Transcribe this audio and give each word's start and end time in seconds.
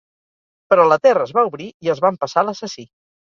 Però 0.73 0.85
la 0.91 0.97
terra 1.07 1.27
es 1.27 1.35
va 1.39 1.43
obrir 1.51 1.69
i 1.89 1.93
es 1.95 2.01
va 2.07 2.13
empassar 2.15 2.47
l'assassí. 2.49 2.87